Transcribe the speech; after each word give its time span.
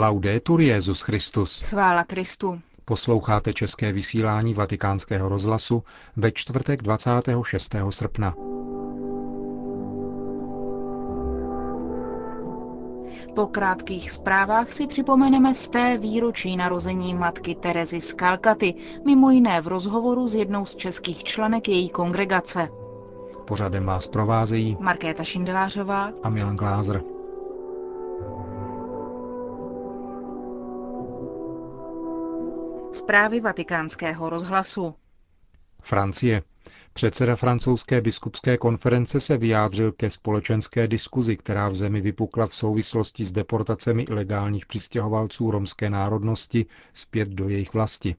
Laudetur 0.00 0.60
Jezus 0.60 1.00
Christus. 1.00 1.60
Chvála 1.60 2.04
Kristu. 2.04 2.60
Posloucháte 2.84 3.52
české 3.52 3.92
vysílání 3.92 4.54
Vatikánského 4.54 5.28
rozhlasu 5.28 5.82
ve 6.16 6.32
čtvrtek 6.32 6.82
26. 6.82 7.74
srpna. 7.90 8.34
Po 13.34 13.46
krátkých 13.46 14.10
zprávách 14.10 14.72
si 14.72 14.86
připomeneme 14.86 15.54
z 15.54 15.68
té 15.68 15.98
výročí 15.98 16.56
narození 16.56 17.14
matky 17.14 17.54
Terezy 17.54 18.00
z 18.00 18.12
Kalkaty, 18.12 18.74
mimo 19.06 19.30
jiné 19.30 19.60
v 19.60 19.66
rozhovoru 19.66 20.26
s 20.26 20.34
jednou 20.34 20.66
z 20.66 20.76
českých 20.76 21.24
členek 21.24 21.68
její 21.68 21.88
kongregace. 21.88 22.68
Pořadem 23.46 23.84
vás 23.84 24.06
provázejí 24.06 24.76
Markéta 24.80 25.24
Šindelářová 25.24 26.12
a 26.22 26.28
Milan 26.28 26.56
Glázer. 26.56 27.17
Zprávy 32.92 33.40
vatikánského 33.40 34.30
rozhlasu. 34.30 34.94
Francie. 35.82 36.42
Předseda 36.92 37.36
francouzské 37.36 38.00
biskupské 38.00 38.56
konference 38.58 39.20
se 39.20 39.36
vyjádřil 39.36 39.92
ke 39.92 40.10
společenské 40.10 40.88
diskuzi, 40.88 41.36
která 41.36 41.68
v 41.68 41.74
zemi 41.74 42.00
vypukla 42.00 42.46
v 42.46 42.54
souvislosti 42.54 43.24
s 43.24 43.32
deportacemi 43.32 44.02
ilegálních 44.02 44.66
přistěhovalců 44.66 45.50
romské 45.50 45.90
národnosti 45.90 46.66
zpět 46.92 47.28
do 47.28 47.48
jejich 47.48 47.74
vlasti. 47.74 48.16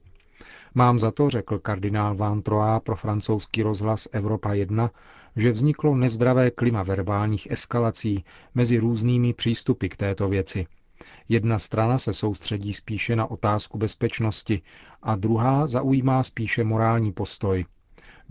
Mám 0.74 0.98
za 0.98 1.10
to, 1.10 1.30
řekl 1.30 1.58
kardinál 1.58 2.16
Van 2.16 2.42
Troa 2.42 2.80
pro 2.80 2.96
francouzský 2.96 3.62
rozhlas 3.62 4.08
Evropa 4.12 4.52
1, 4.54 4.90
že 5.36 5.50
vzniklo 5.52 5.94
nezdravé 5.96 6.50
klima 6.50 6.82
verbálních 6.82 7.50
eskalací 7.50 8.24
mezi 8.54 8.78
různými 8.78 9.34
přístupy 9.34 9.86
k 9.88 9.96
této 9.96 10.28
věci. 10.28 10.66
Jedna 11.28 11.58
strana 11.58 11.98
se 11.98 12.12
soustředí 12.12 12.74
spíše 12.74 13.16
na 13.16 13.30
otázku 13.30 13.78
bezpečnosti 13.78 14.62
a 15.02 15.16
druhá 15.16 15.66
zaujímá 15.66 16.22
spíše 16.22 16.64
morální 16.64 17.12
postoj. 17.12 17.64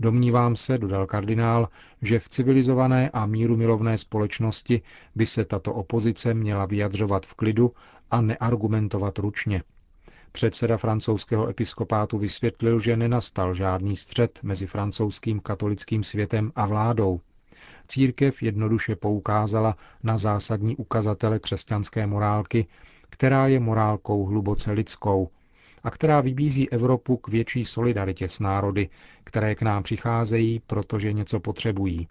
Domnívám 0.00 0.56
se, 0.56 0.78
dodal 0.78 1.06
kardinál, 1.06 1.68
že 2.02 2.18
v 2.18 2.28
civilizované 2.28 3.10
a 3.10 3.26
míru 3.26 3.56
milovné 3.56 3.98
společnosti 3.98 4.82
by 5.14 5.26
se 5.26 5.44
tato 5.44 5.74
opozice 5.74 6.34
měla 6.34 6.66
vyjadřovat 6.66 7.26
v 7.26 7.34
klidu 7.34 7.72
a 8.10 8.20
neargumentovat 8.20 9.18
ručně. 9.18 9.62
Předseda 10.32 10.76
francouzského 10.76 11.48
episkopátu 11.48 12.18
vysvětlil, 12.18 12.78
že 12.78 12.96
nenastal 12.96 13.54
žádný 13.54 13.96
střet 13.96 14.38
mezi 14.42 14.66
francouzským 14.66 15.40
katolickým 15.40 16.04
světem 16.04 16.52
a 16.56 16.66
vládou. 16.66 17.20
Církev 17.88 18.42
jednoduše 18.42 18.96
poukázala 18.96 19.76
na 20.02 20.18
zásadní 20.18 20.76
ukazatele 20.76 21.38
křesťanské 21.38 22.06
morálky, 22.06 22.66
která 23.10 23.46
je 23.46 23.60
morálkou 23.60 24.24
hluboce 24.26 24.72
lidskou 24.72 25.30
a 25.82 25.90
která 25.90 26.20
vybízí 26.20 26.70
Evropu 26.70 27.16
k 27.16 27.28
větší 27.28 27.64
solidaritě 27.64 28.28
s 28.28 28.40
národy, 28.40 28.88
které 29.24 29.54
k 29.54 29.62
nám 29.62 29.82
přicházejí, 29.82 30.60
protože 30.66 31.12
něco 31.12 31.40
potřebují. 31.40 32.08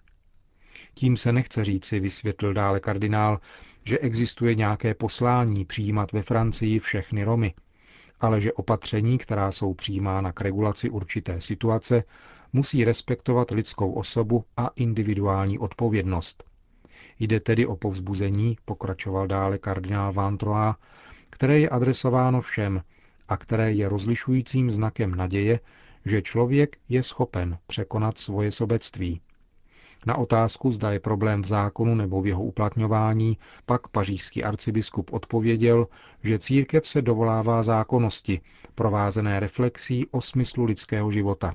Tím 0.94 1.16
se 1.16 1.32
nechce 1.32 1.64
říci, 1.64 2.00
vysvětlil 2.00 2.54
dále 2.54 2.80
kardinál, 2.80 3.40
že 3.84 3.98
existuje 3.98 4.54
nějaké 4.54 4.94
poslání 4.94 5.64
přijímat 5.64 6.12
ve 6.12 6.22
Francii 6.22 6.78
všechny 6.78 7.24
Romy, 7.24 7.54
ale 8.20 8.40
že 8.40 8.52
opatření, 8.52 9.18
která 9.18 9.52
jsou 9.52 9.74
přijímána 9.74 10.32
k 10.32 10.40
regulaci 10.40 10.90
určité 10.90 11.40
situace, 11.40 12.04
musí 12.52 12.84
respektovat 12.84 13.50
lidskou 13.50 13.92
osobu 13.92 14.44
a 14.56 14.70
individuální 14.76 15.58
odpovědnost. 15.58 16.44
Jde 17.18 17.40
tedy 17.40 17.66
o 17.66 17.76
povzbuzení, 17.76 18.56
pokračoval 18.64 19.26
dále 19.26 19.58
kardinál 19.58 20.12
Van 20.12 20.38
Troa, 20.38 20.76
které 21.30 21.58
je 21.58 21.68
adresováno 21.68 22.40
všem 22.40 22.82
a 23.28 23.36
které 23.36 23.72
je 23.72 23.88
rozlišujícím 23.88 24.70
znakem 24.70 25.14
naděje, 25.14 25.60
že 26.04 26.22
člověk 26.22 26.76
je 26.88 27.02
schopen 27.02 27.58
překonat 27.66 28.18
svoje 28.18 28.50
sobectví. 28.50 29.20
Na 30.06 30.16
otázku, 30.18 30.72
zda 30.72 30.92
je 30.92 31.00
problém 31.00 31.42
v 31.42 31.46
zákonu 31.46 31.94
nebo 31.94 32.22
v 32.22 32.26
jeho 32.26 32.42
uplatňování, 32.42 33.38
pak 33.66 33.88
pařížský 33.88 34.44
arcibiskup 34.44 35.12
odpověděl, 35.12 35.86
že 36.22 36.38
církev 36.38 36.88
se 36.88 37.02
dovolává 37.02 37.62
zákonnosti, 37.62 38.40
provázené 38.74 39.40
reflexí 39.40 40.06
o 40.10 40.20
smyslu 40.20 40.64
lidského 40.64 41.10
života. 41.10 41.54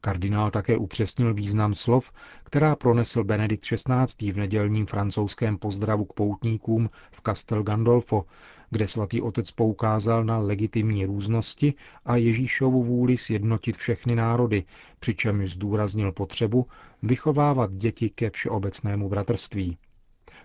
Kardinál 0.00 0.50
také 0.50 0.76
upřesnil 0.76 1.34
význam 1.34 1.74
slov, 1.74 2.12
která 2.44 2.76
pronesl 2.76 3.24
Benedikt 3.24 3.64
XVI. 3.64 4.32
v 4.32 4.36
nedělním 4.36 4.86
francouzském 4.86 5.58
pozdravu 5.58 6.04
k 6.04 6.12
poutníkům 6.12 6.90
v 7.10 7.20
Castel 7.26 7.62
Gandolfo, 7.62 8.24
kde 8.70 8.86
svatý 8.88 9.22
otec 9.22 9.50
poukázal 9.50 10.24
na 10.24 10.38
legitimní 10.38 11.04
různosti 11.06 11.74
a 12.04 12.16
Ježíšovu 12.16 12.82
vůli 12.82 13.16
sjednotit 13.16 13.76
všechny 13.76 14.14
národy, 14.14 14.64
přičemž 15.00 15.52
zdůraznil 15.52 16.12
potřebu 16.12 16.66
vychovávat 17.02 17.72
děti 17.72 18.10
ke 18.10 18.30
všeobecnému 18.30 19.08
bratrství. 19.08 19.78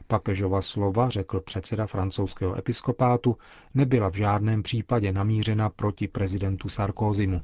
Papežova 0.07 0.61
slova, 0.61 1.09
řekl 1.09 1.39
předseda 1.41 1.87
francouzského 1.87 2.57
episkopátu, 2.57 3.37
nebyla 3.73 4.09
v 4.09 4.15
žádném 4.15 4.63
případě 4.63 5.11
namířena 5.11 5.69
proti 5.69 6.07
prezidentu 6.07 6.69
Sarkozymu. 6.69 7.41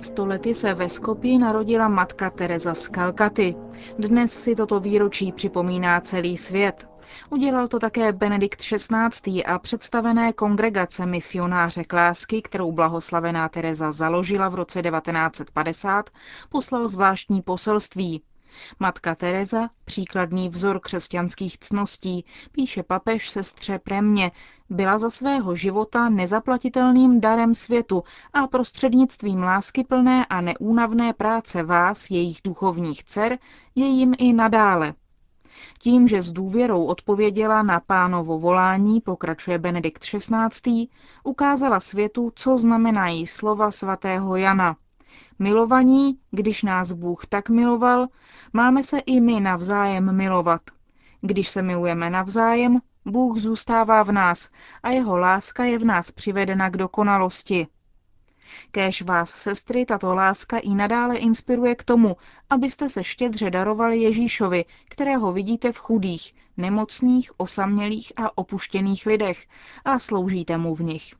Před 0.00 0.12
stolety 0.12 0.54
se 0.54 0.74
ve 0.74 0.88
Skopji 0.88 1.38
narodila 1.38 1.88
matka 1.88 2.30
Teresa 2.30 2.74
z 2.74 2.88
Kalkaty. 2.88 3.56
Dnes 3.98 4.42
si 4.42 4.54
toto 4.56 4.80
výročí 4.80 5.32
připomíná 5.32 6.00
celý 6.00 6.36
svět. 6.36 6.88
Udělal 7.30 7.68
to 7.68 7.78
také 7.78 8.12
Benedikt 8.12 8.60
XVI. 8.60 9.44
a 9.44 9.58
představené 9.58 10.32
kongregace 10.32 11.06
misionáře 11.06 11.84
Klásky, 11.84 12.42
kterou 12.42 12.72
blahoslavená 12.72 13.48
Teresa 13.48 13.92
založila 13.92 14.48
v 14.48 14.54
roce 14.54 14.82
1950, 14.82 16.10
poslal 16.50 16.88
zvláštní 16.88 17.42
poselství. 17.42 18.22
Matka 18.80 19.14
Teresa, 19.14 19.70
příkladný 19.84 20.48
vzor 20.48 20.80
křesťanských 20.80 21.58
cností, 21.58 22.24
píše 22.52 22.82
papež 22.82 23.30
sestře 23.30 23.78
Premě, 23.78 24.30
byla 24.70 24.98
za 24.98 25.10
svého 25.10 25.54
života 25.54 26.08
nezaplatitelným 26.08 27.20
darem 27.20 27.54
světu 27.54 28.04
a 28.32 28.46
prostřednictvím 28.46 29.42
láskyplné 29.42 30.26
a 30.26 30.40
neúnavné 30.40 31.12
práce 31.12 31.62
vás, 31.62 32.10
jejich 32.10 32.38
duchovních 32.44 33.04
dcer, 33.04 33.38
je 33.74 33.86
jim 33.86 34.14
i 34.18 34.32
nadále. 34.32 34.94
Tím, 35.78 36.08
že 36.08 36.22
s 36.22 36.30
důvěrou 36.30 36.84
odpověděla 36.84 37.62
na 37.62 37.80
pánovo 37.80 38.38
volání, 38.38 39.00
pokračuje 39.00 39.58
Benedikt 39.58 40.02
XVI., 40.02 40.86
ukázala 41.24 41.80
světu, 41.80 42.32
co 42.34 42.58
znamenají 42.58 43.26
slova 43.26 43.70
svatého 43.70 44.36
Jana– 44.36 44.76
Milovaní, 45.38 46.18
když 46.30 46.62
nás 46.62 46.92
Bůh 46.92 47.26
tak 47.26 47.48
miloval, 47.48 48.06
máme 48.52 48.82
se 48.82 48.98
i 48.98 49.20
my 49.20 49.40
navzájem 49.40 50.16
milovat. 50.16 50.60
Když 51.20 51.48
se 51.48 51.62
milujeme 51.62 52.10
navzájem, 52.10 52.80
Bůh 53.04 53.38
zůstává 53.38 54.02
v 54.02 54.12
nás 54.12 54.50
a 54.82 54.90
jeho 54.90 55.18
láska 55.18 55.64
je 55.64 55.78
v 55.78 55.84
nás 55.84 56.10
přivedena 56.10 56.70
k 56.70 56.76
dokonalosti. 56.76 57.66
Kéž 58.70 59.02
vás, 59.02 59.30
sestry, 59.30 59.84
tato 59.86 60.14
láska 60.14 60.58
i 60.58 60.74
nadále 60.74 61.16
inspiruje 61.16 61.74
k 61.74 61.84
tomu, 61.84 62.16
abyste 62.50 62.88
se 62.88 63.04
štědře 63.04 63.50
darovali 63.50 63.98
Ježíšovi, 63.98 64.64
kterého 64.88 65.32
vidíte 65.32 65.72
v 65.72 65.78
chudých, 65.78 66.34
nemocných, 66.56 67.30
osamělých 67.36 68.12
a 68.16 68.38
opuštěných 68.38 69.06
lidech 69.06 69.46
a 69.84 69.98
sloužíte 69.98 70.58
mu 70.58 70.74
v 70.74 70.80
nich. 70.80 71.19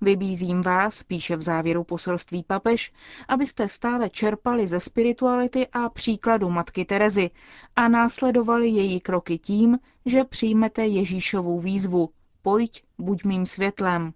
Vybízím 0.00 0.62
vás, 0.62 1.02
píše 1.02 1.36
v 1.36 1.42
závěru 1.42 1.84
poselství 1.84 2.44
papež, 2.46 2.92
abyste 3.28 3.68
stále 3.68 4.10
čerpali 4.10 4.66
ze 4.66 4.80
spirituality 4.80 5.66
a 5.72 5.88
příkladu 5.88 6.50
Matky 6.50 6.84
Terezy 6.84 7.30
a 7.76 7.88
následovali 7.88 8.68
její 8.68 9.00
kroky 9.00 9.38
tím, 9.38 9.78
že 10.06 10.24
přijmete 10.24 10.86
Ježíšovou 10.86 11.60
výzvu. 11.60 12.10
Pojď, 12.42 12.82
buď 12.98 13.24
mým 13.24 13.46
světlem. 13.46 14.12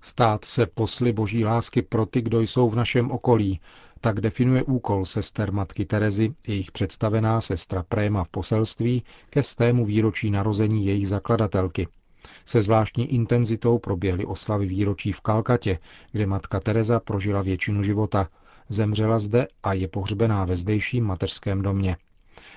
Stát 0.00 0.44
se 0.44 0.66
posly 0.66 1.12
boží 1.12 1.44
lásky 1.44 1.82
pro 1.82 2.06
ty, 2.06 2.22
kdo 2.22 2.40
jsou 2.40 2.70
v 2.70 2.76
našem 2.76 3.10
okolí, 3.10 3.60
tak 4.00 4.20
definuje 4.20 4.62
úkol 4.62 5.04
sester 5.04 5.52
matky 5.52 5.84
Terezy, 5.84 6.34
jejich 6.46 6.72
představená 6.72 7.40
sestra 7.40 7.82
Préma 7.82 8.24
v 8.24 8.28
poselství 8.28 9.02
ke 9.30 9.42
stému 9.42 9.84
výročí 9.84 10.30
narození 10.30 10.86
jejich 10.86 11.08
zakladatelky– 11.08 11.88
se 12.44 12.60
zvláštní 12.60 13.14
intenzitou 13.14 13.78
proběhly 13.78 14.24
oslavy 14.24 14.66
výročí 14.66 15.12
v 15.12 15.20
Kalkatě, 15.20 15.78
kde 16.12 16.26
matka 16.26 16.60
Teresa 16.60 17.00
prožila 17.00 17.42
většinu 17.42 17.82
života. 17.82 18.28
Zemřela 18.68 19.18
zde 19.18 19.46
a 19.62 19.72
je 19.72 19.88
pohřbená 19.88 20.44
ve 20.44 20.56
zdejším 20.56 21.04
mateřském 21.04 21.62
domě. 21.62 21.96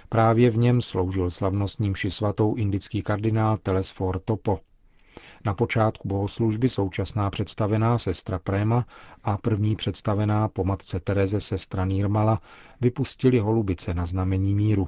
Právě 0.10 0.50
v 0.50 0.58
něm 0.58 0.82
sloužil 0.82 1.30
slavnostním 1.30 1.92
mši 1.92 2.12
svatou 2.12 2.56
indický 2.56 3.02
kardinál 3.02 3.58
Telesfor 3.58 4.20
Topo. 4.20 4.60
Na 5.46 5.54
počátku 5.54 6.08
bohoslužby 6.08 6.70
současná 6.70 7.30
představená 7.30 7.98
sestra 7.98 8.40
Préma 8.40 8.86
a 9.24 9.38
první 9.38 9.76
představená 9.76 10.48
po 10.48 10.64
matce 10.64 11.00
Tereze 11.00 11.42
sestra 11.42 11.86
Nýrmala 11.86 12.42
vypustili 12.82 13.40
holubice 13.40 13.94
na 13.94 14.06
znamení 14.06 14.56
míru. 14.56 14.88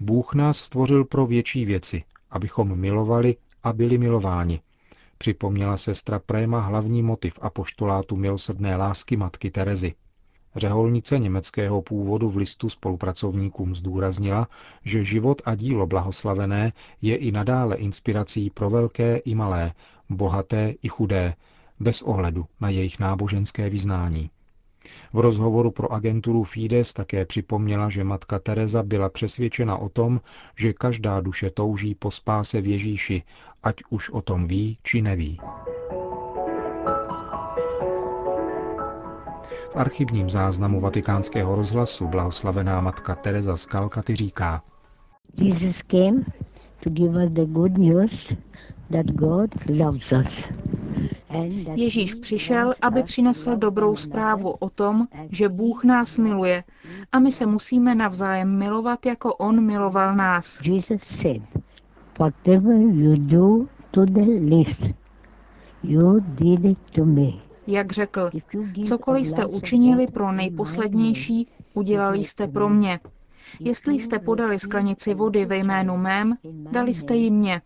Bůh 0.00 0.34
nás 0.34 0.58
stvořil 0.58 1.04
pro 1.04 1.26
větší 1.26 1.64
věci, 1.64 2.04
abychom 2.30 2.76
milovali 2.76 3.36
a 3.66 3.72
byli 3.72 3.98
milováni. 3.98 4.60
Připomněla 5.18 5.76
sestra 5.76 6.18
Préma 6.18 6.60
hlavní 6.60 7.02
motiv 7.02 7.38
apoštolátu 7.42 8.16
milosrdné 8.16 8.76
lásky 8.76 9.16
matky 9.16 9.50
Terezy. 9.50 9.94
Řeholnice 10.56 11.18
německého 11.18 11.82
původu 11.82 12.30
v 12.30 12.36
listu 12.36 12.68
spolupracovníkům 12.68 13.74
zdůraznila, 13.74 14.48
že 14.84 15.04
život 15.04 15.42
a 15.44 15.54
dílo 15.54 15.86
blahoslavené 15.86 16.72
je 17.02 17.16
i 17.16 17.32
nadále 17.32 17.76
inspirací 17.76 18.50
pro 18.50 18.70
velké 18.70 19.16
i 19.16 19.34
malé, 19.34 19.72
bohaté 20.08 20.74
i 20.82 20.88
chudé, 20.88 21.34
bez 21.80 22.02
ohledu 22.02 22.46
na 22.60 22.68
jejich 22.68 22.98
náboženské 22.98 23.70
vyznání. 23.70 24.30
V 25.12 25.20
rozhovoru 25.20 25.70
pro 25.70 25.92
agenturu 25.92 26.44
Fides 26.44 26.92
také 26.92 27.24
připomněla, 27.24 27.88
že 27.88 28.04
matka 28.04 28.38
Teresa 28.38 28.82
byla 28.82 29.08
přesvědčena 29.08 29.76
o 29.76 29.88
tom, 29.88 30.20
že 30.56 30.72
každá 30.72 31.20
duše 31.20 31.50
touží 31.50 31.94
po 31.94 32.10
spáse 32.10 32.60
v 32.60 32.66
Ježíši, 32.66 33.22
ať 33.62 33.76
už 33.90 34.10
o 34.10 34.22
tom 34.22 34.46
ví 34.46 34.78
či 34.82 35.02
neví. 35.02 35.40
V 39.72 39.76
archivním 39.76 40.30
záznamu 40.30 40.80
vatikánského 40.80 41.56
rozhlasu 41.56 42.08
blahoslavená 42.08 42.80
matka 42.80 43.14
Teresa 43.14 43.56
z 43.56 43.66
Kalkaty 43.66 44.14
říká 44.14 44.62
Jesus 45.38 45.82
came 45.82 46.24
to 46.80 46.90
give 46.90 47.24
us 47.24 47.30
the 47.30 47.44
good 47.44 47.78
news 47.78 48.32
that 48.90 49.06
God 49.06 49.50
loves 49.70 50.12
us. 50.12 50.48
Ježíš 51.74 52.14
přišel, 52.14 52.72
aby 52.82 53.02
přinesl 53.02 53.56
dobrou 53.56 53.96
zprávu 53.96 54.50
o 54.50 54.70
tom, 54.70 55.06
že 55.30 55.48
Bůh 55.48 55.84
nás 55.84 56.18
miluje 56.18 56.64
a 57.12 57.18
my 57.18 57.32
se 57.32 57.46
musíme 57.46 57.94
navzájem 57.94 58.58
milovat, 58.58 59.06
jako 59.06 59.34
On 59.34 59.64
miloval 59.64 60.16
nás. 60.16 60.60
Jak 67.66 67.92
řekl, 67.92 68.30
cokoliv 68.84 69.26
jste 69.26 69.46
učinili 69.46 70.06
pro 70.06 70.32
nejposlednější, 70.32 71.48
udělali 71.74 72.18
jste 72.18 72.46
pro 72.46 72.68
mě. 72.68 73.00
Jestli 73.60 73.94
jste 73.94 74.18
podali 74.18 74.58
sklenici 74.58 75.14
vody 75.14 75.44
ve 75.46 75.56
jménu 75.56 75.96
mém, 75.96 76.36
dali 76.70 76.94
jste 76.94 77.14
ji 77.14 77.30
mně. 77.30 77.62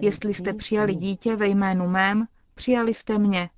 Jestli 0.00 0.34
jste 0.34 0.54
přijali 0.54 0.94
dítě 0.94 1.36
ve 1.36 1.48
jménu 1.48 1.88
mém, 1.88 2.26
přijali 2.60 2.94
jste 2.94 3.18
mě. 3.18 3.48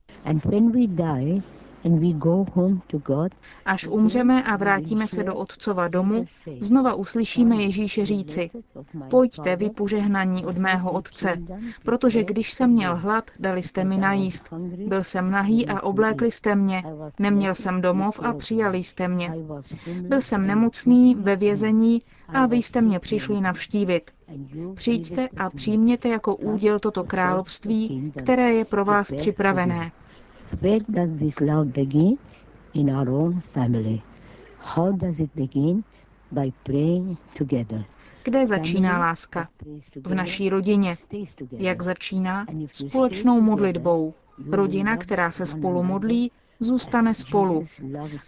Až 3.64 3.86
umřeme 3.86 4.42
a 4.42 4.56
vrátíme 4.56 5.06
se 5.06 5.24
do 5.24 5.34
Otcova 5.34 5.88
domu, 5.88 6.24
znova 6.60 6.94
uslyšíme 6.94 7.56
Ježíše 7.56 8.06
říci, 8.06 8.50
pojďte 9.10 9.56
vy 9.56 9.70
požehnaní 9.70 10.46
od 10.46 10.56
mého 10.56 10.92
Otce, 10.92 11.36
protože 11.84 12.24
když 12.24 12.52
jsem 12.52 12.70
měl 12.70 12.96
hlad, 12.96 13.30
dali 13.38 13.62
jste 13.62 13.84
mi 13.84 13.98
najíst. 13.98 14.52
Byl 14.86 15.04
jsem 15.04 15.30
nahý 15.30 15.66
a 15.68 15.80
oblékli 15.80 16.30
jste 16.30 16.54
mě, 16.54 16.82
neměl 17.18 17.54
jsem 17.54 17.80
domov 17.80 18.20
a 18.22 18.32
přijali 18.32 18.78
jste 18.78 19.08
mě. 19.08 19.34
Byl 20.00 20.20
jsem 20.20 20.46
nemocný, 20.46 21.14
ve 21.14 21.36
vězení 21.36 21.98
a 22.28 22.46
vy 22.46 22.56
jste 22.56 22.80
mě 22.80 22.98
přišli 22.98 23.40
navštívit. 23.40 24.10
Přijďte 24.74 25.28
a 25.36 25.50
přijměte 25.50 26.08
jako 26.08 26.36
úděl 26.36 26.78
toto 26.78 27.04
království, 27.04 28.12
které 28.16 28.52
je 28.54 28.64
pro 28.64 28.84
vás 28.84 29.12
připravené. 29.16 29.92
Where 30.60 30.80
does 30.88 31.10
this 31.18 31.40
love 31.40 31.72
begin? 31.72 32.18
In 32.74 32.90
our 32.90 33.08
own 33.08 33.40
family. 33.40 34.02
How 34.58 34.92
does 34.92 35.20
it 35.20 35.30
begin? 35.34 35.84
By 36.30 36.52
praying 36.62 37.16
together. 37.34 37.84
Kde 38.24 38.46
začíná 38.46 38.98
láska? 38.98 39.48
V 40.06 40.14
naší 40.14 40.48
rodině. 40.48 40.94
Jak 41.52 41.82
začíná? 41.82 42.46
Společnou 42.72 43.40
modlitbou. 43.40 44.14
Rodina, 44.50 44.96
která 44.96 45.30
se 45.30 45.46
spolu 45.46 45.82
modlí, 45.82 46.30
zůstane 46.62 47.14
spolu. 47.14 47.64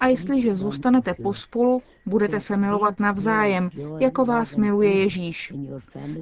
A 0.01 0.07
jestliže 0.07 0.57
zůstanete 0.57 1.15
pospolu, 1.15 1.83
budete 2.07 2.41
se 2.41 2.57
milovat 2.57 3.01
navzájem, 3.01 3.71
jako 3.99 4.25
vás 4.25 4.57
miluje 4.57 4.99
Ježíš. 4.99 5.53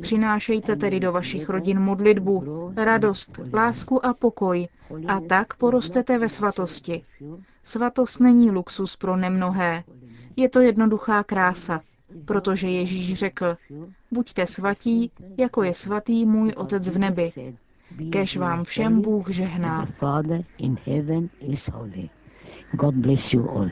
Přinášejte 0.01 0.77
tedy 0.77 1.01
do 1.01 1.13
vašich 1.13 1.49
rodin 1.49 1.81
modlitbu, 1.81 2.45
radost, 2.77 3.41
lásku 3.55 4.07
a 4.07 4.15
pokoj 4.15 4.69
a 5.09 5.21
tak 5.21 5.55
porostete 5.55 6.19
ve 6.19 6.29
svatosti. 6.29 7.05
Svatost 7.63 8.21
není 8.21 8.51
luxus 8.51 8.97
pro 8.97 9.17
nemnohé. 9.17 9.85
Je 10.37 10.49
to 10.49 10.61
jednoduchá 10.61 11.23
krása, 11.25 11.81
protože 12.25 12.69
Ježíš 12.69 13.15
řekl, 13.15 13.57
buďte 14.11 14.47
svatí, 14.47 15.11
jako 15.39 15.63
je 15.63 15.75
svatý 15.75 16.27
můj 16.27 16.53
Otec 16.57 16.89
v 16.89 16.99
nebi. 16.99 17.31
Kež 18.11 18.37
vám 18.37 18.65
všem 18.65 19.03
Bůh 19.03 19.31
žehná. 19.31 19.87
God 22.73 22.95
bless 22.95 23.33
you 23.33 23.51
all. 23.51 23.71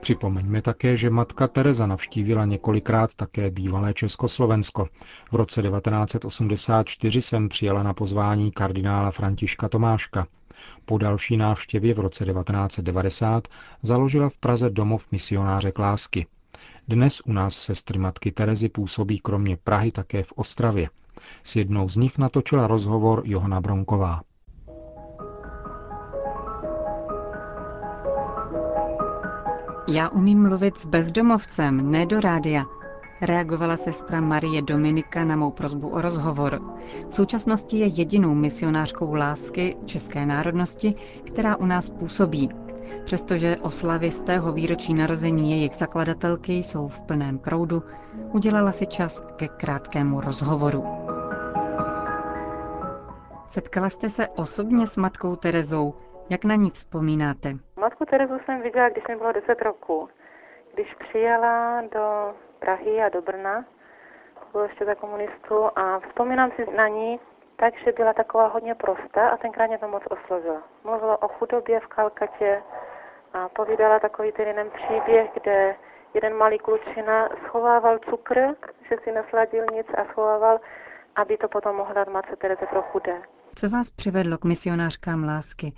Připomeňme 0.00 0.62
také, 0.62 0.96
že 0.96 1.10
matka 1.10 1.48
Teresa 1.48 1.86
navštívila 1.86 2.44
několikrát 2.44 3.14
také 3.14 3.50
bývalé 3.50 3.94
Československo. 3.94 4.88
V 5.32 5.34
roce 5.34 5.62
1984 5.62 7.22
jsem 7.22 7.48
přijela 7.48 7.82
na 7.82 7.94
pozvání 7.94 8.52
kardinála 8.52 9.10
Františka 9.10 9.68
Tomáška. 9.68 10.26
Po 10.84 10.98
další 10.98 11.36
návštěvě 11.36 11.94
v 11.94 11.98
roce 11.98 12.24
1990 12.24 13.48
založila 13.82 14.28
v 14.28 14.36
Praze 14.36 14.70
domov 14.70 15.06
misionáře 15.12 15.70
Klásky. 15.72 16.26
Dnes 16.90 17.20
u 17.26 17.32
nás 17.32 17.54
sestry 17.54 17.98
matky 17.98 18.32
Terezy 18.32 18.68
působí 18.68 19.18
kromě 19.18 19.56
Prahy 19.56 19.92
také 19.92 20.22
v 20.22 20.32
Ostravě. 20.32 20.88
S 21.42 21.56
jednou 21.56 21.88
z 21.88 21.96
nich 21.96 22.18
natočila 22.18 22.66
rozhovor 22.66 23.22
Johana 23.24 23.60
Bronková. 23.60 24.22
Já 29.88 30.08
umím 30.08 30.42
mluvit 30.42 30.78
s 30.78 30.86
bezdomovcem, 30.86 31.90
ne 31.90 32.06
do 32.06 32.20
rádia, 32.20 32.64
reagovala 33.20 33.76
sestra 33.76 34.20
Marie 34.20 34.62
Dominika 34.62 35.24
na 35.24 35.36
mou 35.36 35.50
prozbu 35.50 35.88
o 35.88 36.00
rozhovor. 36.00 36.60
V 37.08 37.14
současnosti 37.14 37.78
je 37.78 37.86
jedinou 37.86 38.34
misionářkou 38.34 39.14
lásky 39.14 39.76
české 39.86 40.26
národnosti, 40.26 40.94
která 41.24 41.56
u 41.56 41.66
nás 41.66 41.90
působí. 41.90 42.48
Přestože 43.04 43.56
oslavy 43.62 44.10
z 44.10 44.20
tého 44.20 44.52
výročí 44.52 44.94
narození 44.94 45.50
jejich 45.50 45.74
zakladatelky 45.74 46.52
jsou 46.52 46.88
v 46.88 47.00
plném 47.00 47.38
proudu, 47.38 47.82
udělala 48.32 48.72
si 48.72 48.86
čas 48.86 49.20
ke 49.36 49.48
krátkému 49.48 50.20
rozhovoru. 50.20 50.84
Setkala 53.46 53.90
jste 53.90 54.08
se 54.08 54.28
osobně 54.28 54.86
s 54.86 54.96
matkou 54.96 55.36
Terezou. 55.36 55.94
Jak 56.30 56.44
na 56.44 56.54
ní 56.54 56.70
vzpomínáte? 56.70 57.52
Matku 57.76 58.04
Terezu 58.04 58.34
jsem 58.44 58.62
viděla, 58.62 58.88
když 58.88 59.04
mi 59.08 59.16
bylo 59.16 59.32
10 59.32 59.62
roku. 59.62 60.08
Když 60.74 60.94
přijela 60.94 61.82
do 61.92 62.34
Prahy 62.58 63.02
a 63.02 63.08
do 63.08 63.22
Brna, 63.22 63.64
bylo 64.52 64.64
ještě 64.64 64.84
za 64.84 64.94
komunistů 64.94 65.54
a 65.76 66.00
vzpomínám 66.00 66.50
si 66.56 66.76
na 66.76 66.88
ní 66.88 67.20
tak, 67.60 67.74
že 67.84 67.92
byla 67.92 68.12
taková 68.12 68.46
hodně 68.46 68.74
prostá 68.74 69.28
a 69.28 69.36
tenkrát 69.36 69.66
mě 69.66 69.78
to 69.78 69.88
moc 69.88 70.02
oslovila. 70.10 70.62
Mluvila 70.84 71.22
o 71.22 71.28
chudobě 71.28 71.80
v 71.80 71.86
Kalkatě 71.86 72.62
a 73.32 73.48
povídala 73.48 73.98
takový 73.98 74.32
ten 74.32 74.48
jeden 74.48 74.70
příběh, 74.70 75.30
kde 75.42 75.76
jeden 76.14 76.34
malý 76.36 76.58
klučina 76.58 77.28
schovával 77.46 77.98
cukr, 77.98 78.34
že 78.88 78.96
si 79.04 79.12
nesladil 79.12 79.64
nic 79.72 79.86
a 79.98 80.04
schovával, 80.04 80.60
aby 81.16 81.36
to 81.36 81.48
potom 81.48 81.76
mohla 81.76 81.94
dát 81.94 82.08
matce 82.08 82.36
Tereze 82.36 82.66
pro 82.66 82.82
chudé. 82.82 83.22
Co 83.54 83.68
vás 83.68 83.90
přivedlo 83.90 84.38
k 84.38 84.44
misionářkám 84.44 85.24
lásky? 85.24 85.72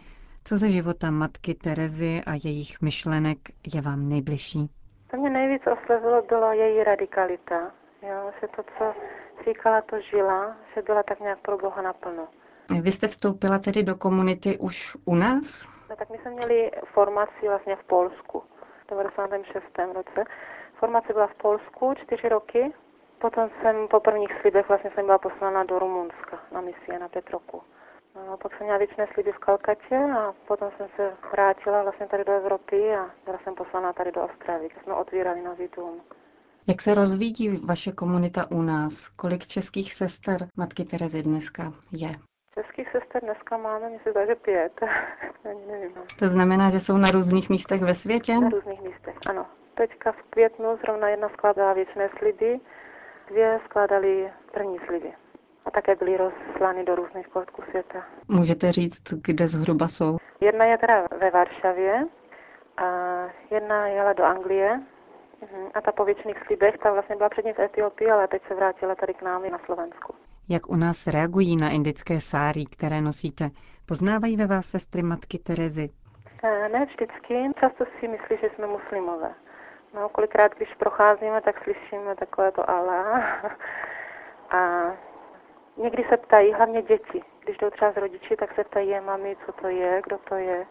Co 0.44 0.56
ze 0.56 0.68
života 0.68 1.10
matky 1.10 1.54
Terezy 1.54 2.22
a 2.26 2.32
jejich 2.44 2.82
myšlenek 2.82 3.38
je 3.74 3.80
vám 3.80 4.08
nejbližší? 4.08 4.70
To 5.10 5.16
mě 5.16 5.30
nejvíc 5.30 5.62
oslovilo 5.66 6.22
byla 6.22 6.54
její 6.54 6.84
radikalita. 6.84 7.70
Jo, 8.02 8.30
že 8.40 8.48
to, 8.56 8.62
co 8.78 8.94
říkala, 9.42 9.82
to 9.82 10.00
žila, 10.00 10.56
že 10.74 10.82
byla 10.82 11.02
tak 11.02 11.20
nějak 11.20 11.38
pro 11.38 11.58
Boha 11.58 11.82
naplno. 11.82 12.28
Vy 12.80 12.92
jste 12.92 13.08
vstoupila 13.08 13.58
tedy 13.58 13.82
do 13.82 13.96
komunity 13.96 14.58
už 14.58 14.96
u 15.04 15.14
nás? 15.14 15.68
No, 15.90 15.96
tak 15.96 16.10
my 16.10 16.18
jsme 16.18 16.30
měli 16.30 16.70
formaci 16.94 17.48
vlastně 17.48 17.76
v 17.76 17.84
Polsku 17.84 18.42
v 18.86 18.90
96. 18.90 19.64
roce. 19.92 20.24
Formace 20.74 21.12
byla 21.12 21.26
v 21.26 21.34
Polsku 21.34 21.94
čtyři 21.94 22.28
roky. 22.28 22.72
Potom 23.18 23.50
jsem 23.62 23.88
po 23.88 24.00
prvních 24.00 24.40
slibech 24.40 24.68
vlastně 24.68 24.90
jsem 24.94 25.06
byla 25.06 25.18
poslána 25.18 25.64
do 25.64 25.78
Rumunska 25.78 26.38
na 26.52 26.60
misie 26.60 26.98
na 26.98 27.08
Petroku. 27.08 27.62
No, 28.14 28.36
pak 28.36 28.52
jsem 28.52 28.62
měla 28.64 28.78
většiné 28.78 29.06
sliby 29.14 29.32
v 29.32 29.38
Kalkatě 29.38 29.96
a 30.18 30.34
potom 30.48 30.70
jsem 30.76 30.88
se 30.96 31.12
vrátila 31.32 31.82
vlastně 31.82 32.06
tady 32.06 32.24
do 32.24 32.32
Evropy 32.32 32.94
a 32.94 33.10
byla 33.24 33.38
jsem 33.44 33.54
poslaná 33.54 33.92
tady 33.92 34.12
do 34.12 34.22
Ostravy, 34.22 34.68
kde 34.68 34.82
jsme 34.82 34.94
otvírali 34.94 35.42
nový 35.42 35.68
dům. 35.76 36.00
Jak 36.68 36.82
se 36.82 36.94
rozvíjí 36.94 37.60
vaše 37.66 37.92
komunita 37.92 38.50
u 38.50 38.62
nás? 38.62 39.08
Kolik 39.08 39.46
českých 39.46 39.92
sester 39.94 40.36
Matky 40.56 40.84
Terezy 40.84 41.22
dneska 41.22 41.72
je? 41.92 42.08
Českých 42.54 42.88
sester 42.92 43.22
dneska 43.22 43.56
máme, 43.56 43.90
myslím, 43.90 44.14
že 44.26 44.34
pět. 44.34 44.80
Nevím. 45.44 45.92
no. 45.96 46.02
To 46.18 46.28
znamená, 46.28 46.70
že 46.70 46.80
jsou 46.80 46.96
na 46.96 47.10
různých 47.10 47.50
místech 47.50 47.82
ve 47.82 47.94
světě? 47.94 48.34
Na 48.34 48.48
různých 48.48 48.80
místech, 48.82 49.14
ano. 49.30 49.46
Teďka 49.74 50.12
v 50.12 50.22
květnu 50.30 50.78
zrovna 50.84 51.08
jedna 51.08 51.28
skládala 51.28 51.72
věčné 51.72 52.08
sliby, 52.18 52.60
dvě 53.30 53.60
skládaly 53.64 54.30
první 54.52 54.78
sliby. 54.86 55.12
A 55.64 55.70
také 55.70 55.96
byly 55.96 56.16
rozslány 56.16 56.84
do 56.84 56.94
různých 56.94 57.26
koutků 57.28 57.62
světa. 57.70 58.04
Můžete 58.28 58.72
říct, 58.72 59.02
kde 59.26 59.48
zhruba 59.48 59.88
jsou? 59.88 60.16
Jedna 60.40 60.64
je 60.64 60.78
teda 60.78 61.08
ve 61.20 61.30
Varšavě 61.30 62.06
a 62.76 62.86
jedna 63.50 63.86
jela 63.86 64.12
do 64.12 64.24
Anglie. 64.24 64.80
Mhm. 65.42 65.66
A 65.74 65.80
ta 65.80 65.92
po 65.92 66.04
věčných 66.04 66.36
slibech, 66.46 66.78
ta 66.78 66.92
vlastně 66.92 67.16
byla 67.16 67.28
předtím 67.28 67.54
v 67.54 67.58
Etiopii, 67.58 68.10
ale 68.10 68.28
teď 68.28 68.42
se 68.48 68.54
vrátila 68.54 68.94
tady 68.94 69.14
k 69.14 69.22
nám 69.22 69.44
i 69.44 69.50
na 69.50 69.58
Slovensku. 69.58 70.14
Jak 70.48 70.68
u 70.70 70.76
nás 70.76 71.06
reagují 71.06 71.56
na 71.56 71.70
indické 71.70 72.20
sáry, 72.20 72.64
které 72.66 73.00
nosíte? 73.00 73.50
Poznávají 73.86 74.36
ve 74.36 74.46
vás 74.46 74.66
sestry 74.66 75.02
Matky 75.02 75.38
Terezy? 75.38 75.90
Eh, 76.42 76.68
Ne 76.68 76.84
vždycky, 76.86 77.34
často 77.60 77.84
si 78.00 78.08
myslí, 78.08 78.36
že 78.40 78.50
jsme 78.54 78.66
muslimové. 78.66 79.34
No, 79.94 80.08
kolikrát, 80.08 80.54
když 80.56 80.74
procházíme, 80.78 81.40
tak 81.40 81.64
slyšíme 81.64 82.14
takové 82.16 82.52
to 82.52 82.70
Allah. 82.70 83.44
A 84.50 84.90
někdy 85.76 86.04
se 86.08 86.16
ptají, 86.16 86.52
hlavně 86.52 86.82
děti. 86.82 87.22
Když 87.44 87.58
jdou 87.58 87.70
třeba 87.70 87.92
z 87.92 87.96
rodiči, 87.96 88.36
tak 88.36 88.54
se 88.54 88.64
ptají 88.64 88.88
je 88.88 89.00
mami, 89.00 89.36
co 89.46 89.52
to 89.52 89.68
je, 89.68 90.02
kdo 90.06 90.18
to 90.28 90.34
je. 90.34 90.66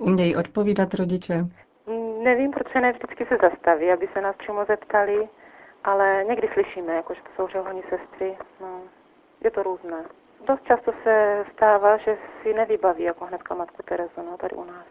Umějí 0.00 0.36
odpovídat 0.36 0.94
rodiče? 0.94 1.44
Mm, 1.88 2.24
Nevím, 2.24 2.50
proč 2.50 2.74
ne 2.74 2.92
vždycky 2.92 3.26
se 3.26 3.36
zastaví, 3.42 3.90
aby 3.90 4.08
se 4.12 4.20
nás 4.20 4.36
přímo 4.36 4.64
zeptali, 4.64 5.28
ale 5.84 6.24
někdy 6.28 6.48
slyšíme, 6.52 6.94
jako, 6.94 7.14
že 7.14 7.20
to 7.22 7.28
jsou 7.36 7.48
řeholní 7.48 7.82
sestry. 7.82 8.36
No, 8.60 8.80
je 9.44 9.50
to 9.50 9.62
různé. 9.62 10.04
Dost 10.46 10.64
často 10.64 10.92
se 11.02 11.44
stává, 11.52 11.96
že 11.96 12.18
si 12.42 12.54
nevybaví 12.54 13.02
jako 13.02 13.26
hnedka 13.26 13.54
matku 13.54 13.82
Terezu, 13.84 14.22
no, 14.30 14.36
tady 14.36 14.56
u 14.56 14.64
nás. 14.64 14.86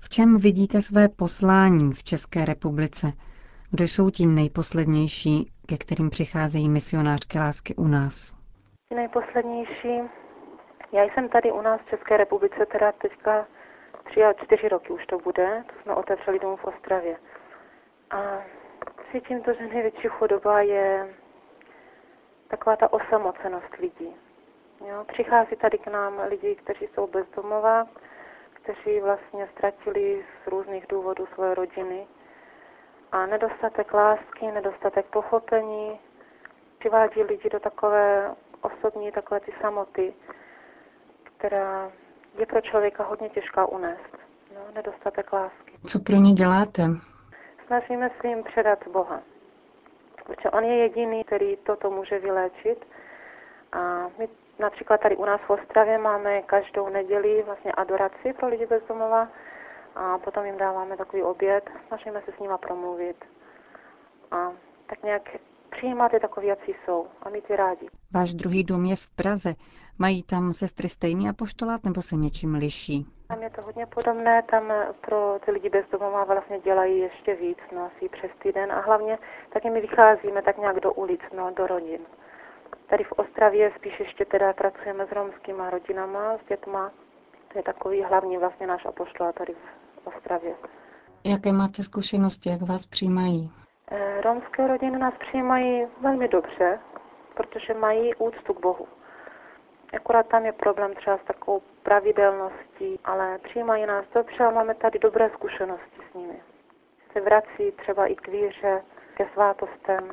V 0.00 0.08
čem 0.08 0.36
vidíte 0.36 0.80
své 0.80 1.08
poslání 1.08 1.92
v 1.92 2.04
České 2.04 2.44
republice? 2.44 3.06
Kdo 3.70 3.84
jsou 3.84 4.10
ti 4.10 4.26
nejposlednější, 4.26 5.52
ke 5.66 5.76
kterým 5.76 6.10
přicházejí 6.10 6.68
misionářky 6.68 7.38
lásky 7.38 7.74
u 7.74 7.86
nás? 7.86 8.32
Ti 8.88 8.94
nejposlednější. 8.94 10.00
Já 10.92 11.02
jsem 11.02 11.28
tady 11.28 11.52
u 11.52 11.60
nás 11.60 11.80
v 11.80 11.90
České 11.90 12.16
republice 12.16 12.66
teda 12.72 12.92
teďka 12.92 13.46
tři 14.02 14.24
a 14.24 14.32
čtyři 14.32 14.68
roky 14.68 14.92
už 14.92 15.06
to 15.06 15.18
bude. 15.18 15.64
To 15.66 15.82
jsme 15.82 15.94
otevřeli 15.94 16.38
domů 16.38 16.56
v 16.56 16.64
Ostravě. 16.64 17.16
A 18.10 18.42
cítím 19.12 19.42
to, 19.42 19.52
že 19.52 19.66
největší 19.66 20.08
chudoba 20.08 20.60
je 20.60 21.14
taková 22.48 22.76
ta 22.76 22.92
osamocenost 22.92 23.76
lidí. 23.78 24.16
Jo? 24.86 25.04
Přichází 25.12 25.56
tady 25.56 25.78
k 25.78 25.86
nám 25.86 26.20
lidi, 26.28 26.54
kteří 26.54 26.88
jsou 26.94 27.06
bezdomová, 27.06 27.86
kteří 28.52 29.00
vlastně 29.00 29.48
ztratili 29.52 30.24
z 30.44 30.46
různých 30.46 30.86
důvodů 30.86 31.26
svoje 31.34 31.54
rodiny. 31.54 32.06
A 33.12 33.26
nedostatek 33.26 33.94
lásky, 33.94 34.46
nedostatek 34.52 35.06
pochopení 35.06 36.00
přivádí 36.78 37.22
lidi 37.22 37.48
do 37.48 37.60
takové 37.60 38.34
osobní, 38.60 39.12
takové 39.12 39.40
ty 39.40 39.52
samoty, 39.60 40.14
která 41.38 41.92
je 42.38 42.46
pro 42.46 42.60
člověka 42.60 43.04
hodně 43.04 43.28
těžká 43.28 43.66
unést. 43.66 44.18
No, 44.54 44.60
nedostatek 44.74 45.32
lásky. 45.32 45.72
Co 45.86 45.98
pro 45.98 46.16
ně 46.16 46.32
děláte? 46.32 46.82
Snažíme 47.66 48.10
se 48.20 48.28
jim 48.28 48.42
předat 48.42 48.88
Boha. 48.92 49.22
Protože 50.26 50.50
on 50.50 50.64
je 50.64 50.76
jediný, 50.76 51.24
který 51.24 51.56
toto 51.56 51.90
může 51.90 52.18
vyléčit. 52.18 52.86
A 53.72 54.08
my 54.18 54.28
například 54.58 55.00
tady 55.00 55.16
u 55.16 55.24
nás 55.24 55.40
v 55.40 55.50
Ostravě 55.50 55.98
máme 55.98 56.42
každou 56.42 56.88
neděli 56.88 57.42
vlastně 57.46 57.72
adoraci 57.72 58.32
pro 58.38 58.48
lidi 58.48 58.66
bez 58.66 58.82
domova 58.88 59.28
a 59.94 60.18
potom 60.18 60.44
jim 60.44 60.56
dáváme 60.56 60.96
takový 60.96 61.22
oběd, 61.22 61.70
snažíme 61.88 62.22
se 62.24 62.32
s 62.36 62.40
nima 62.40 62.58
promluvit 62.58 63.24
a 64.30 64.52
tak 64.86 65.02
nějak 65.02 65.22
přijímat 65.70 66.12
je 66.12 66.20
takový, 66.20 66.46
jaký 66.46 66.74
jsou 66.84 67.06
a 67.22 67.28
mít 67.28 67.50
je 67.50 67.56
rádi. 67.56 67.88
Váš 68.14 68.34
druhý 68.34 68.64
dům 68.64 68.84
je 68.84 68.96
v 68.96 69.08
Praze. 69.08 69.54
Mají 69.98 70.22
tam 70.22 70.52
sestry 70.52 70.88
stejný 70.88 71.28
apoštolát 71.28 71.84
nebo 71.84 72.02
se 72.02 72.16
něčím 72.16 72.54
liší? 72.54 73.06
Tam 73.28 73.42
je 73.42 73.50
to 73.50 73.62
hodně 73.62 73.86
podobné, 73.86 74.42
tam 74.42 74.72
pro 75.00 75.38
ty 75.44 75.50
lidi 75.50 75.68
bez 75.68 75.86
domova 75.92 76.24
vlastně 76.24 76.60
dělají 76.60 76.98
ještě 76.98 77.34
víc, 77.34 77.58
no 77.74 77.80
asi 77.84 78.08
přes 78.08 78.30
týden 78.42 78.72
a 78.72 78.80
hlavně 78.80 79.18
taky 79.52 79.70
my 79.70 79.80
vycházíme 79.80 80.42
tak 80.42 80.58
nějak 80.58 80.80
do 80.80 80.92
ulic, 80.92 81.20
no, 81.36 81.50
do 81.56 81.66
rodin. 81.66 82.00
Tady 82.90 83.04
v 83.04 83.12
Ostravě 83.12 83.72
spíš 83.76 84.00
ještě 84.00 84.24
teda 84.24 84.52
pracujeme 84.52 85.06
s 85.06 85.12
romskýma 85.12 85.70
rodinama, 85.70 86.38
s 86.38 86.48
dětma. 86.48 86.90
To 87.52 87.58
je 87.58 87.62
takový 87.62 88.02
hlavní 88.02 88.38
vlastně 88.38 88.66
náš 88.66 88.84
apoštolát 88.86 89.34
tady 89.34 89.54
v 89.54 90.06
Ostravě. 90.06 90.54
Jaké 91.24 91.52
máte 91.52 91.82
zkušenosti, 91.82 92.50
jak 92.50 92.62
vás 92.62 92.86
přijímají? 92.86 93.50
Eh, 93.90 94.20
Romské 94.20 94.66
rodiny 94.66 94.98
nás 94.98 95.14
přijímají 95.18 95.86
velmi 96.00 96.28
dobře, 96.28 96.78
protože 97.34 97.74
mají 97.74 98.14
úctu 98.14 98.54
k 98.54 98.60
Bohu. 98.60 98.86
Akorát 99.92 100.28
tam 100.28 100.46
je 100.46 100.52
problém 100.52 100.94
třeba 100.94 101.18
s 101.18 101.24
takovou 101.24 101.62
pravidelností, 101.82 102.98
ale 103.04 103.38
přijímají 103.38 103.86
nás 103.86 104.04
dobře 104.14 104.44
a 104.44 104.50
máme 104.50 104.74
tady 104.74 104.98
dobré 104.98 105.30
zkušenosti 105.30 106.00
s 106.10 106.14
nimi. 106.14 106.40
Se 107.12 107.20
vrací 107.20 107.72
třeba 107.82 108.06
i 108.06 108.14
k 108.14 108.28
víře, 108.28 108.82
ke 109.14 109.26
svátostem, 109.32 110.10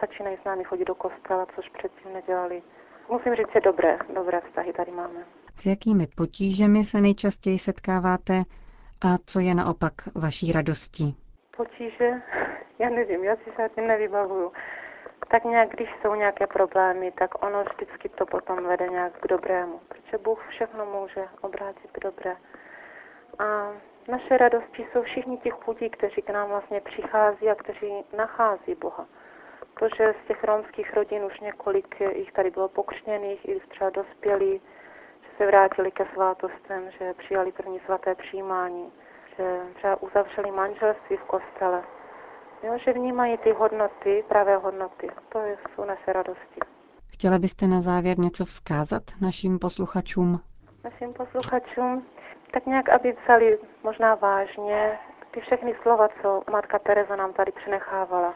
začínají 0.00 0.36
s 0.42 0.44
námi 0.44 0.64
chodit 0.64 0.84
do 0.84 0.94
kostela, 0.94 1.46
což 1.54 1.68
předtím 1.68 2.12
nedělali. 2.12 2.62
Musím 3.10 3.34
říct, 3.34 3.52
že 3.54 3.60
dobré, 3.60 3.98
dobré 4.14 4.40
vztahy 4.40 4.72
tady 4.72 4.92
máme. 4.92 5.20
S 5.56 5.66
jakými 5.66 6.06
potížemi 6.06 6.84
se 6.84 7.00
nejčastěji 7.00 7.58
setkáváte 7.58 8.42
a 9.04 9.18
co 9.26 9.40
je 9.40 9.54
naopak 9.54 9.92
vaší 10.14 10.52
radostí? 10.52 11.16
Potíže, 11.56 12.10
já 12.78 12.90
nevím, 12.90 13.24
já 13.24 13.36
si 13.36 13.50
se 13.56 13.68
tím 13.74 13.86
nevybavuju. 13.86 14.52
Tak 15.28 15.44
nějak, 15.44 15.68
když 15.68 15.90
jsou 16.02 16.14
nějaké 16.14 16.46
problémy, 16.46 17.12
tak 17.12 17.44
ono 17.44 17.64
vždycky 17.64 18.08
to 18.08 18.26
potom 18.26 18.64
vede 18.64 18.88
nějak 18.88 19.12
k 19.20 19.28
dobrému. 19.28 19.80
Protože 19.88 20.18
Bůh 20.18 20.46
všechno 20.48 20.86
může 20.86 21.28
obrátit 21.40 21.90
k 21.92 22.00
dobré. 22.00 22.36
A 23.38 23.72
naše 24.08 24.38
radosti 24.38 24.86
jsou 24.92 25.02
všichni 25.02 25.38
ti 25.38 25.50
chudí, 25.50 25.90
kteří 25.90 26.22
k 26.22 26.30
nám 26.30 26.48
vlastně 26.48 26.80
přichází 26.80 27.50
a 27.50 27.54
kteří 27.54 28.04
nachází 28.16 28.74
Boha. 28.74 29.06
Protože 29.74 30.14
z 30.24 30.26
těch 30.26 30.44
romských 30.44 30.94
rodin 30.94 31.24
už 31.24 31.40
několik 31.40 32.00
jich 32.00 32.32
tady 32.32 32.50
bylo 32.50 32.68
pokřtěných, 32.68 33.48
i 33.48 33.60
třeba 33.60 33.90
dospělí, 33.90 34.60
že 35.22 35.28
se 35.36 35.46
vrátili 35.46 35.90
ke 35.90 36.06
svátostem, 36.14 36.90
že 36.90 37.14
přijali 37.14 37.52
první 37.52 37.80
svaté 37.80 38.14
přijímání, 38.14 38.92
že 39.36 39.60
třeba 39.74 40.02
uzavřeli 40.02 40.50
manželství 40.50 41.16
v 41.16 41.24
kostele. 41.24 41.84
Jo, 42.62 42.78
že 42.84 42.92
vnímají 42.92 43.38
ty 43.38 43.52
hodnoty, 43.52 44.24
pravé 44.28 44.56
hodnoty. 44.56 45.08
To 45.32 45.38
je- 45.38 45.58
jsou 45.74 45.84
naše 45.84 46.12
radosti. 46.12 46.60
Chtěla 47.12 47.38
byste 47.38 47.66
na 47.66 47.80
závěr 47.80 48.18
něco 48.18 48.44
vzkázat 48.44 49.02
našim 49.20 49.58
posluchačům? 49.58 50.40
Našim 50.84 51.12
posluchačům 51.12 52.06
tak 52.52 52.66
nějak, 52.66 52.88
aby 52.88 53.16
vzali 53.24 53.58
možná 53.82 54.14
vážně 54.14 54.98
ty 55.30 55.40
všechny 55.40 55.74
slova, 55.82 56.08
co 56.22 56.42
Matka 56.50 56.78
Teresa 56.78 57.16
nám 57.16 57.32
tady 57.32 57.52
přenechávala. 57.52 58.34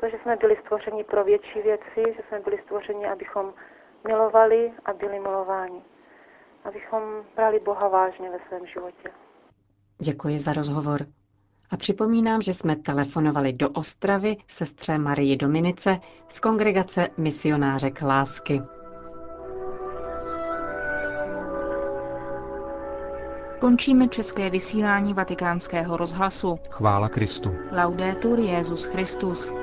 To, 0.00 0.08
že 0.08 0.16
jsme 0.22 0.36
byli 0.36 0.56
stvořeni 0.64 1.04
pro 1.04 1.24
větší 1.24 1.62
věci, 1.62 2.14
že 2.16 2.22
jsme 2.28 2.40
byli 2.40 2.58
stvořeni, 2.64 3.06
abychom 3.06 3.52
milovali 4.06 4.72
a 4.84 4.92
byli 4.92 5.20
milováni. 5.20 5.82
Abychom 6.64 7.02
brali 7.36 7.60
Boha 7.60 7.88
vážně 7.88 8.30
ve 8.30 8.38
svém 8.48 8.66
životě. 8.66 9.10
Děkuji 9.98 10.38
za 10.38 10.52
rozhovor. 10.52 11.00
A 11.70 11.76
připomínám, 11.76 12.42
že 12.42 12.54
jsme 12.54 12.76
telefonovali 12.76 13.52
do 13.52 13.70
Ostravy 13.70 14.36
sestře 14.48 14.98
Marii 14.98 15.36
Dominice 15.36 16.00
z 16.28 16.40
kongregace 16.40 17.08
misionářek 17.16 18.02
lásky. 18.02 18.62
Končíme 23.60 24.08
české 24.08 24.50
vysílání 24.50 25.14
vatikánského 25.14 25.96
rozhlasu. 25.96 26.58
Chvála 26.70 27.08
Kristu. 27.08 27.54
Laudetur 27.72 28.38
Jezus 28.38 28.84
Christus. 28.84 29.54